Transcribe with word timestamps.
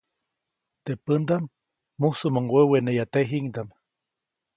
Teʼ 0.83 0.99
pändaʼm 1.05 1.43
mujsumuŋ 1.99 2.45
weweneya 2.53 3.05
tejiʼŋdaʼm. 3.13 3.69